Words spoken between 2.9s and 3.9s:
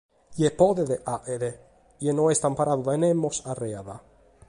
nemos, arreat.